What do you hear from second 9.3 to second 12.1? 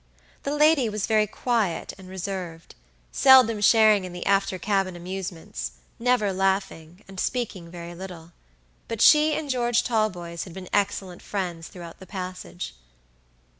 and George Talboys had been excellent friends throughout the